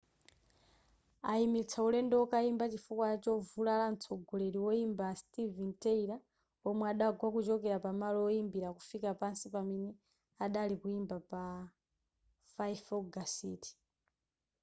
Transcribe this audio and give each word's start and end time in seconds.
ayimitsa 1.31 1.79
ulendo 1.87 2.13
wokayimba 2.21 2.65
chifukwa 2.71 3.07
chovulala 3.23 3.85
mtsogoleri 3.93 4.59
woyimba 4.65 5.03
a 5.11 5.15
steven 5.21 5.71
tyler 5.81 6.21
omwe 6.69 6.85
adagwa 6.91 7.27
kuchoka 7.35 7.75
pamalo 7.85 8.19
oyimbira 8.27 8.69
kufika 8.77 9.09
pansi 9.21 9.45
pamene 9.55 9.89
adali 10.45 10.75
kuyimba 10.81 11.17
pa 11.29 11.41
5 12.57 12.89
ogasiti 12.99 13.71